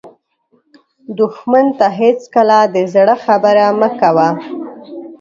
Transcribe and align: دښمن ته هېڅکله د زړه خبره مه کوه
دښمن 1.19 1.65
ته 1.79 1.87
هېڅکله 1.99 2.59
د 2.75 2.75
زړه 2.93 3.15
خبره 3.25 3.65
مه 3.79 3.89
کوه 3.99 4.29